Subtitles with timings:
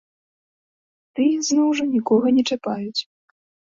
[1.21, 3.01] Тыя, зноў жа, нікога не чапаюць.